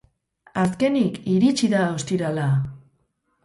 Azkenik, 0.61 1.21
iritsi 1.35 1.71
da 1.77 1.85
ostirala! 2.01 2.51